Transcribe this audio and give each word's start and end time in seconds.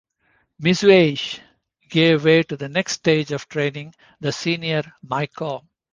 "Mizuage" 0.59 1.41
gave 1.87 2.23
way 2.25 2.41
to 2.41 2.57
the 2.57 2.67
next 2.67 2.93
stage 2.93 3.31
of 3.31 3.47
training, 3.47 3.93
the 4.19 4.31
senior 4.31 4.81
"maiko". 5.05 5.63